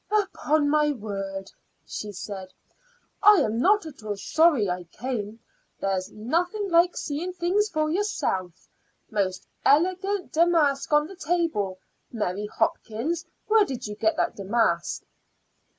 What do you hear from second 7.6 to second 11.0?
for yourself. Most elegant damask